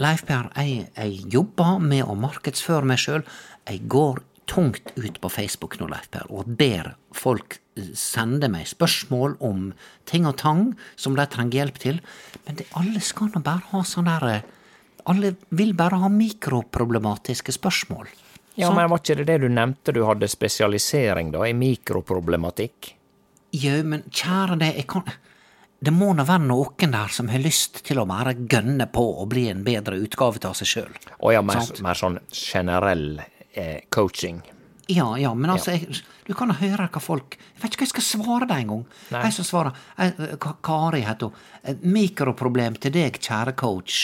[0.00, 3.24] Leif Per, jeg, jeg jobber med å markedsføre meg sjøl.
[3.68, 8.66] Jeg går tungt ut på Facebook nå, Leif Per, og ber folk eh, sende meg
[8.70, 9.70] spørsmål om
[10.08, 10.64] ting og tang
[10.96, 12.00] som de trenger hjelp til.
[12.46, 14.50] Men det, alle skal nå bare ha sånn der eh,
[15.10, 18.06] Alle vil bare ha mikroproblematiske spørsmål.
[18.54, 18.76] Ja, Sant?
[18.76, 22.92] men var ikke det det du nevnte, du hadde spesialisering da, i mikroproblematikk?
[23.52, 25.08] Jau, men kjære det, jeg kan
[25.82, 29.28] Det må nå være noen der som har lyst til å bare gønne på og
[29.32, 30.98] bli en bedre utgave av seg sjøl.
[31.18, 34.38] Å ja, mer, mer sånn generell eh, coaching.
[34.92, 37.92] Ja, ja, men altså, jeg, du kan høre hva folk Jeg vet ikke hva jeg
[37.92, 38.82] skal svare deg engang.
[39.10, 41.44] Jeg som svarer eh, Kari heter hun.
[41.62, 44.00] Eh, Mikroproblem til deg, kjære coach.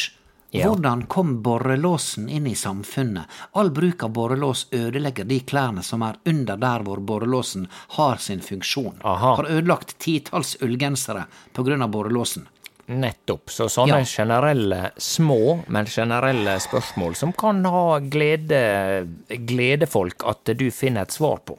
[0.50, 0.68] Ja.
[0.68, 3.24] Hvordan kom borrelåsen inn i samfunnet?
[3.52, 7.66] All bruk av borrelås ødelegger de klærne som er under der hvor borrelåsen
[7.98, 8.96] har sin funksjon.
[9.04, 9.34] Aha.
[9.37, 11.26] Har ødelagt titalls ullgensere
[11.58, 12.46] av borrelåsen.
[12.88, 13.50] Nettopp.
[13.50, 14.04] Så sånne Ja.
[14.04, 21.37] generelle, små, men generelle spørsmål som kan ha glede, folk at du finner et svar
[21.44, 21.58] på.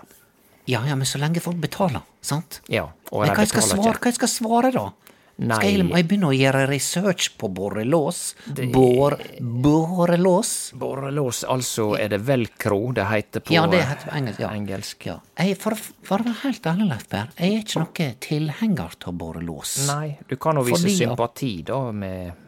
[0.65, 2.61] Ja, ja, men så lenge folk betaler, sant?
[2.67, 4.91] Ja, og Men hva jeg skal svare, hva jeg skal svare da?
[5.39, 5.55] Nei.
[5.55, 8.17] Skal jeg, må jeg begynne å gjøre research på borrelås?
[8.73, 10.49] Bor, borrelås?
[10.75, 14.41] Borrelås, altså er det velcro det heter på Ja, det heter på engelsk.
[14.43, 14.49] Ja.
[14.57, 15.05] engelsk.
[15.07, 15.15] Ja.
[15.39, 19.15] Jeg, for, for å være helt ærlig, Leif Per, jeg er ikke noen tilhenger av
[19.23, 19.77] borrelås.
[19.87, 22.45] Nei, du kan jo vise Fordi sympati da med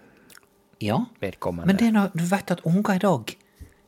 [0.83, 1.69] Ja, vedkommende.
[1.71, 3.35] men det er noe, du vet at unger i dag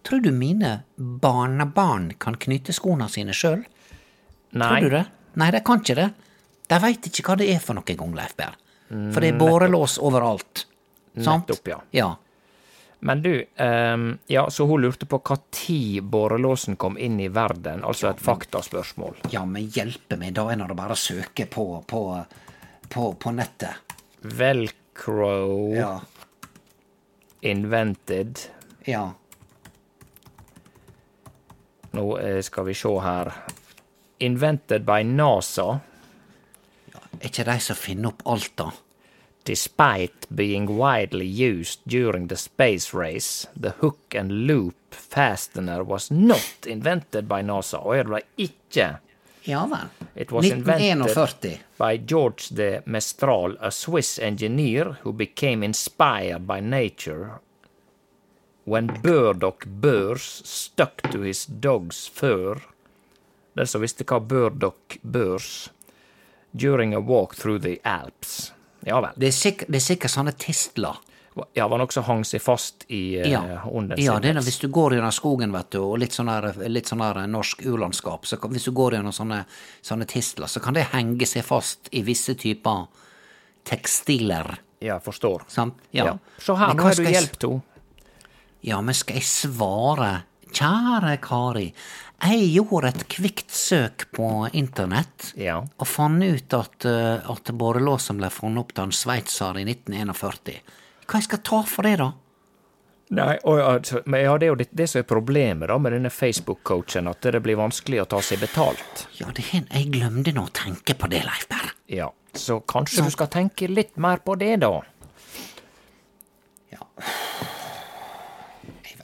[0.03, 3.61] Tror du mine barnebarn kan knytte skoene sine sjøl?
[4.51, 5.05] Nei, Tror du det?
[5.39, 6.09] Nei, de kan ikke det.
[6.67, 8.57] De veit ikke hva det er for noe engang, Leif Per.
[9.13, 10.67] For det er bårelås overalt.
[11.15, 11.47] Sant?
[11.47, 11.79] Nettopp, ja.
[11.91, 12.09] Ja.
[13.03, 17.81] Men du, um, ja, så hun lurte på hva tid borrelåsen kom inn i verden,
[17.83, 19.17] altså et faktaspørsmål.
[19.33, 22.03] Ja, men hjelpe meg, da er det bare å søke på, på,
[22.93, 23.97] på, på nettet.
[24.23, 25.97] Velcro Ja.
[27.41, 28.39] invented
[28.87, 29.09] Ja.
[31.91, 33.33] Nå eh, skal vi se her.
[34.23, 35.79] Invented by NASA.
[37.19, 38.71] Er ikke de som finner opp alt, da?
[39.45, 46.65] Despite being widely used during the space race, the hook and loop fastener was not
[46.65, 47.77] invented by NASA.
[47.77, 48.99] Og det ikke
[49.45, 49.89] Ja vel.
[50.15, 51.59] It was invented 1941.
[51.77, 57.41] by George de Mestral, a Swiss engineer who became inspired by nature
[58.65, 62.61] when burdock burrs stuck to his dog's fur.
[63.53, 65.69] Den som visste hva burdock burrs
[66.55, 68.53] during a walk through the Alps.
[68.87, 69.17] Ja vel.
[69.19, 71.01] Det er sikkert, det er sikkert sånne tistler.
[71.57, 74.59] Ja, var noe som hang seg fast i eh, Ja, hunden ja det er hvis
[74.61, 78.27] du går gjennom skogen, vet du, og litt sånn her, litt sånn her norsk urlandskap,
[78.29, 79.39] så kan, hvis du går gjennom sånne,
[79.81, 82.85] sånne tistler, så kan det henge seg fast i visse typer
[83.65, 84.59] tekstiler.
[84.83, 85.47] Ja, forstår.
[85.47, 85.79] Sant?
[85.95, 86.11] Ja.
[86.11, 86.17] Ja.
[86.37, 87.61] Så her, nå har du hjelp henne.
[88.63, 90.11] Ja, men skal jeg svare?
[90.53, 91.65] Kjære Kari,
[92.23, 95.59] jeg gjorde et kvikt søk på internett Ja.
[95.77, 100.61] og fant ut at, uh, at borrelåsen ble funnet opp av en sveitser i 1941.
[101.07, 102.11] Hva jeg skal ta for det, da?
[103.13, 105.93] Nei, og, altså, men ja, det er jo det, det som er problemet da med
[105.93, 109.03] denne Facebook-coachen, at det blir vanskelig å ta seg betalt.
[109.19, 111.73] Ja, det jeg glemte nå å tenke på det, Leif Berr.
[111.91, 114.79] Ja, Så kanskje du skal tenke litt mer på det, da?
[116.73, 116.87] Ja.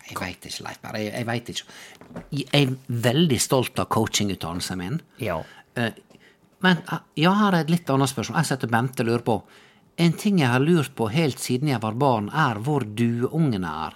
[0.09, 1.01] Jeg, veit ikke, Leif Berre.
[1.03, 1.79] Jeg, jeg veit ikke.
[2.33, 2.75] Jeg er
[3.09, 4.99] veldig stolt av coachingutdannelsen min.
[5.23, 5.39] Ja.
[5.75, 5.91] Eh,
[6.65, 8.41] Men eh, jeg har et litt annet spørsmål.
[8.41, 9.39] Jeg setter Bente lurer på.
[9.99, 13.95] En ting jeg har lurt på helt siden jeg var barn, er hvor dueungene er.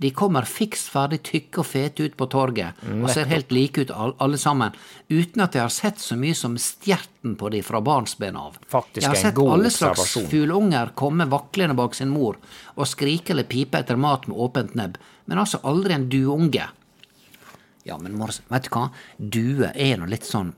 [0.00, 3.90] De kommer fiks ferdig tykke og fete ut på torget og ser helt like ut
[3.92, 4.72] alle sammen,
[5.12, 8.56] uten at jeg har sett så mye som stjerten på de fra barnsben av.
[8.72, 12.40] Faktisk jeg har en sett alle slags fugleunger komme vaklende bak sin mor
[12.78, 14.96] og skrike eller pipe etter mat med åpent nebb,
[15.30, 16.66] men altså aldri en dueunge.
[17.86, 18.88] Ja, men vet du hva?
[19.16, 20.50] Due er nå litt sånn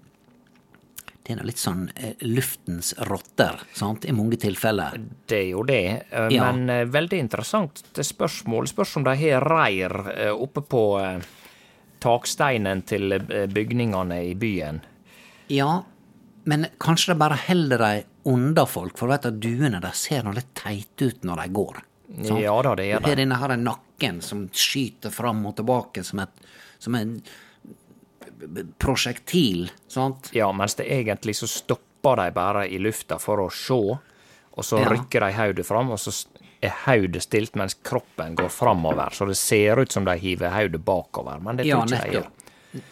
[1.22, 4.96] Det er nå litt sånn eh, luftens rotter, sant, i mange tilfeller.
[5.30, 6.32] Det er jo det, men
[6.66, 6.80] Ja.
[6.80, 8.66] eh, veldig interessant det spørsmål.
[8.66, 11.20] Spørs om de har reir eh, oppe på eh,
[12.02, 14.80] taksteinen til eh, bygningene i byen.
[15.54, 15.84] Ja,
[16.50, 17.92] men kanskje det bare holder de
[18.26, 21.48] unna folk, for du vet at duene de ser nå litt teite ut når de
[21.54, 21.80] går.
[22.20, 22.40] Sant?
[22.40, 23.06] Ja da, det er det.
[23.08, 23.22] har de.
[23.22, 26.46] denne her nakken som skyter fram og tilbake som et
[26.82, 27.20] som en
[28.78, 30.30] prosjektil, sant?
[30.34, 33.78] Ja, mens det egentlig så stopper de bare i lufta for å se,
[34.52, 34.88] og så Ja.
[34.90, 36.26] rykker de hodet fram, og så
[36.62, 39.10] er hodet stilt mens kroppen går framover.
[39.12, 42.12] Så det ser ut som de hiver hodet bakover, men det tror Ja, ikke de
[42.18, 42.26] gjør.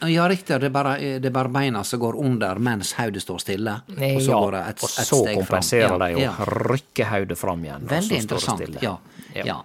[0.08, 0.60] Ja, riktig.
[0.60, 3.78] Det er, bare, det er bare beina som går under mens hodet står stille.
[3.88, 5.42] Og så ja, går det et, og et så steg fram.
[5.44, 6.32] kompenserer de og ja.
[6.68, 7.86] rykker hodet fram igjen.
[7.86, 8.82] og Veldig så interessant.
[8.84, 8.96] Ja.
[9.34, 9.62] Ja.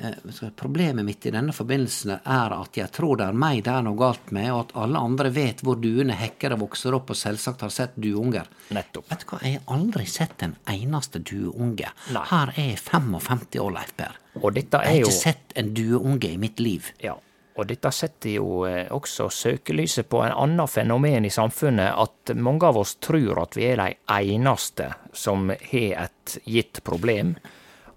[0.00, 3.84] Eh, Problemet mitt i denne forbindelsen er at jeg tror det er meg det er
[3.86, 7.18] noe galt med, og at alle andre vet hvor duene hekker og vokser opp, og
[7.18, 8.48] selvsagt har sett duunger.
[8.74, 9.10] Nettopp.
[9.12, 11.92] Vet du hva, jeg har aldri sett en eneste dueunge.
[12.14, 14.18] Her er jeg 55 år, Leif Per.
[14.40, 15.04] Og dette er jo...
[15.04, 16.90] Jeg har ikke sett en dueunge i mitt liv.
[17.04, 17.14] Ja,
[17.54, 22.66] og dette setter jo eh, også søkelyset på en annen fenomen i samfunnet, at mange
[22.66, 27.36] av oss tror at vi er de eneste som har et gitt problem.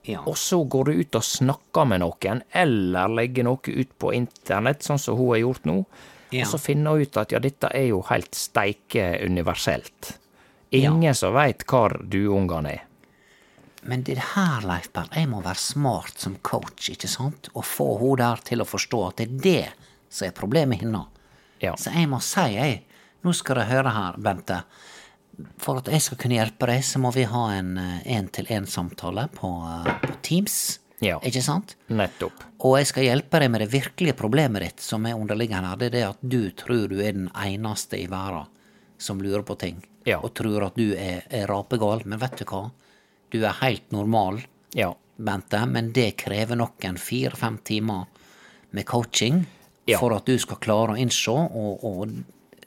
[0.05, 0.21] Ja.
[0.29, 4.85] Og så går du ut og snakker med noen, eller legger noe ut på internett,
[4.85, 5.79] sånn som hun har gjort nå,
[6.29, 6.43] Ja.
[6.43, 10.17] og så finner hun ut at ja, dette er jo helt steike universelt.
[10.75, 12.83] Ingen som veit hvor duungene er.
[13.83, 17.51] Men det her, Leif Berr, jeg må være smart som coach, ikke sant?
[17.53, 21.13] Og få hun der til å forstå at det er det som er problemet hennes.
[21.61, 21.75] Ja.
[21.77, 22.81] Så jeg må si, jeg,
[23.25, 24.61] nå skal du høre her, Bente.
[25.61, 29.93] For at jeg skal kunne hjelpe deg, så må vi ha en én-til-én-samtale på, eh,
[30.01, 30.79] på Teams.
[31.03, 31.19] Ja.
[31.21, 31.75] Ikke sant?
[31.93, 32.41] Nettopp.
[32.65, 35.77] Og jeg skal hjelpe deg med det virkelige problemet ditt, som er underliggende her.
[35.77, 38.49] Det er det at du tror du er den eneste i verden
[38.97, 39.83] som lurer på ting.
[40.09, 40.17] Ja.
[40.23, 42.01] Og tror at du er, er rapegal.
[42.09, 42.63] Men vet du hva?
[43.31, 44.41] Du er helt normal,
[44.73, 44.93] Ja.
[45.17, 48.05] Bente, men det krever noen fire-fem timer
[48.71, 49.45] med coaching
[49.87, 49.97] Ja.
[49.99, 52.09] for at du skal klare å innse, og, og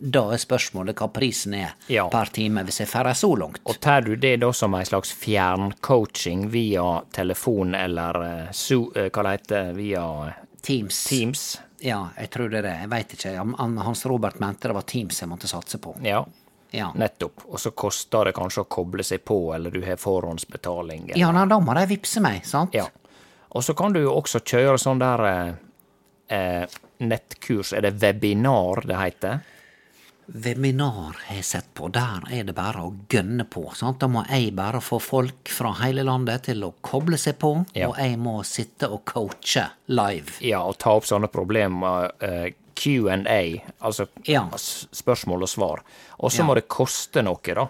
[0.00, 2.08] da er spørsmålet hva prisen er Ja.
[2.08, 3.60] per time, hvis jeg får så langt.
[3.66, 9.22] Og tar du det da som ei slags fjerncoaching via telefon eller so, eh, hva
[9.22, 11.04] det heter, via eh, Teams.
[11.08, 11.58] Teams?
[11.80, 12.74] Ja, jeg tror det er det.
[12.80, 13.36] Jeg veit ikke.
[13.36, 15.94] Han- han- Hans Robert mente det var Teams jeg måtte satse på.
[16.04, 16.24] Ja,
[16.72, 16.92] Ja.
[16.94, 17.44] nettopp.
[17.48, 21.10] Og så koster det kanskje å koble seg på, eller du har forhåndsbetaling.
[21.10, 21.18] Eller.
[21.20, 22.74] Ja, da må de vippse meg, sant?
[22.74, 22.86] Ja.
[23.50, 25.54] Og så kan du jo også kjøre sånn der eh,
[26.36, 26.66] eh,
[27.00, 29.40] nettkurs, er det webinar det heter?
[30.30, 33.64] Webinar har jeg sett på, der er det bare å gønne på.
[33.74, 33.98] Sant?
[33.98, 37.88] Da må jeg bare få folk fra hele landet til å koble seg på, Ja.
[37.88, 40.38] og jeg må sitte og coache live.
[40.40, 42.12] Ja, og ta opp sånne problemer.
[42.20, 44.46] eh, Q&A, altså Ja.
[44.56, 45.82] spørsmål og svar.
[46.18, 46.44] Og så Ja.
[46.48, 47.68] må det koste noe, da.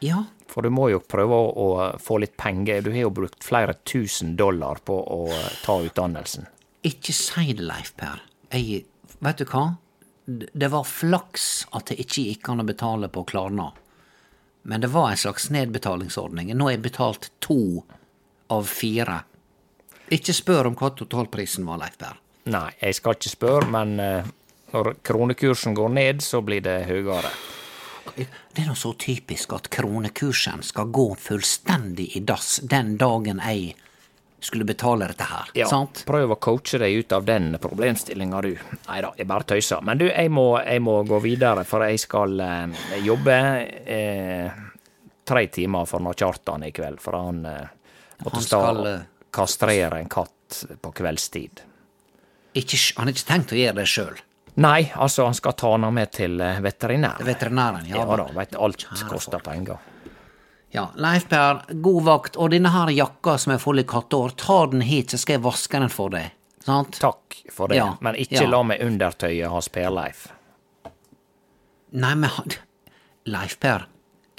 [0.00, 2.80] Ja, For du må jo prøve å, få litt penger.
[2.82, 5.28] Du har jo brukt flere tusen dollar på å
[5.62, 6.46] ta utdannelsen.
[6.82, 8.20] ikke si det, Leif Per.
[8.50, 8.84] Jeg,
[9.20, 9.76] vet du hva?
[10.26, 13.72] Det var flaks at det ikke gikk an å betale på Klarna.
[14.64, 16.48] Men det var en slags nedbetalingsordning.
[16.54, 17.84] Nå har jeg betalt to
[18.50, 19.22] av fire.
[20.10, 22.16] Ikke spør om hva totalprisen var, Leif Per.
[22.44, 24.30] Nei, jeg skal ikke spørre, men eh,
[24.72, 27.30] når kronekursen går ned, så blir det høyere.
[28.16, 33.74] Det er nå så typisk at kronekursen skal gå fullstendig i dass den dagen jeg
[34.40, 36.00] skulle betale dette her, Ja, sant?
[36.08, 38.54] prøv å coache deg ut av den problemstillinga, du.
[38.88, 39.82] Nei da, jeg bare tøyser.
[39.84, 43.36] Men du, jeg må, jeg må gå videre, for jeg skal eh, jobbe
[43.84, 44.62] eh,
[45.28, 47.66] tre timer for nå Kjartan i kveld, for han eh,
[48.24, 51.60] måtte Han skal, eh, kastrere en katt på kveldstid.
[52.54, 54.16] Ikke, han har ikke tenkt å gjøre det sjøl.
[54.60, 56.62] Nei, altså, han skal ta han med til veterinæren.
[56.66, 57.20] veterinær.
[57.24, 58.00] Veterinæren, ja.
[58.02, 59.78] Ja da, veit alt koster penger.
[60.74, 62.36] Ja, Leif Per, god vakt.
[62.36, 65.42] Og denne her jakka som er full i kattehår, ta den hit, så skal jeg
[65.46, 66.32] vaske den for deg.
[66.66, 66.98] Sant?
[67.00, 68.50] Takk for det, Ja, men ikke ja.
[68.50, 70.26] la meg undertøye hans Per-Leif.
[71.92, 72.30] Nei, men
[73.30, 73.86] Leif Per,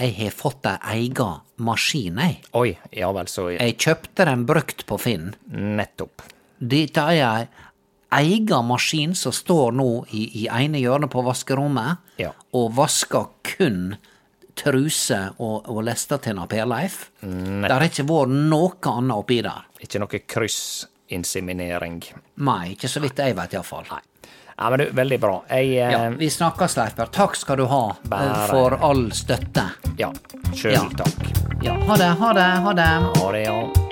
[0.01, 2.37] jeg har fått ei eiga maskin, jeg.
[2.57, 5.33] Oi, ja vel, så Jeg kjøpte den brukt på Finn.
[5.51, 6.21] nettopp.
[6.61, 7.47] Dette er ei
[8.11, 12.31] eiga maskin som står nå i, i ene hjørnet på vaskerommet, Ja.
[12.53, 13.95] og vasker kun
[14.55, 17.09] truse og, og lester til Per-Leif.
[17.23, 19.63] Det har ikke vært noe annet oppi der.
[19.81, 22.01] Ikke noe kryssinseminering.
[22.45, 23.87] Nei, ikke så vidt jeg vet, iallfall.
[24.61, 25.37] Ja, men du, veldig bra.
[25.49, 27.09] Jeg eh, Ja, vi snakkes, Leif Per.
[27.15, 29.63] Takk skal du ha eh, Bare- for all støtte.
[29.97, 30.11] Ja,
[30.53, 30.83] sjøl Ja.
[30.99, 31.31] takk.
[31.63, 32.91] Ja, ha det, ha det, ha det.
[33.21, 33.90] Ha det, ja.